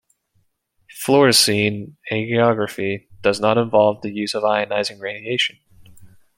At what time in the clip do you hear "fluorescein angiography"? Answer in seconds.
1.05-3.05